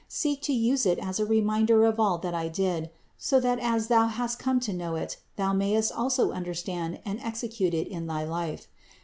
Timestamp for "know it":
4.73-5.17